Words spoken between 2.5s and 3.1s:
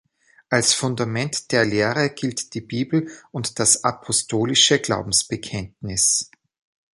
die Bibel